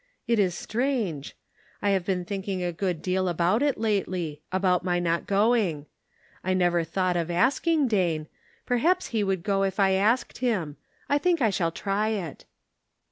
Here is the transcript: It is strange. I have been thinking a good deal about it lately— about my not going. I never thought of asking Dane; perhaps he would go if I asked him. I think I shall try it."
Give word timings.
It 0.25 0.39
is 0.39 0.55
strange. 0.55 1.37
I 1.79 1.91
have 1.91 2.03
been 2.05 2.25
thinking 2.25 2.63
a 2.63 2.71
good 2.71 3.03
deal 3.03 3.27
about 3.29 3.61
it 3.61 3.77
lately— 3.77 4.41
about 4.51 4.83
my 4.83 4.97
not 4.97 5.27
going. 5.27 5.85
I 6.43 6.55
never 6.55 6.83
thought 6.83 7.15
of 7.15 7.29
asking 7.29 7.87
Dane; 7.87 8.27
perhaps 8.65 9.09
he 9.09 9.23
would 9.23 9.43
go 9.43 9.61
if 9.61 9.79
I 9.79 9.91
asked 9.91 10.39
him. 10.39 10.77
I 11.07 11.19
think 11.19 11.39
I 11.39 11.51
shall 11.51 11.71
try 11.71 12.07
it." 12.09 12.45